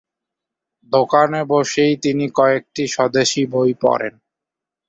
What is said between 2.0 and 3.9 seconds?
তিনি কয়েকটি স্বদেশী বই